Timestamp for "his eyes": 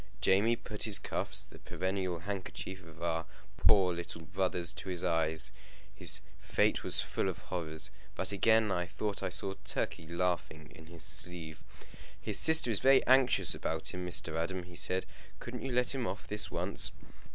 4.89-5.51